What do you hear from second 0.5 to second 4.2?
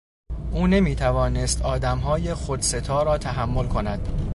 او نمیتوانست آدمهای خودستا را تحمل کند.